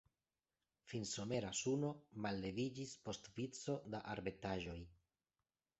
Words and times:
Finsomera 0.93 1.51
suno 1.59 1.91
malleviĝis 2.27 2.95
post 3.09 3.33
vico 3.39 3.79
da 3.95 4.05
arbetaĵoj. 4.17 4.79